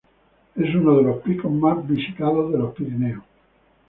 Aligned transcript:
Es 0.55 0.73
uno 0.73 0.97
de 0.97 1.03
los 1.03 1.17
picos 1.21 1.51
más 1.51 1.87
visitados 1.87 2.51
de 2.51 2.57
los 2.57 2.73
Pirineos. 2.73 3.23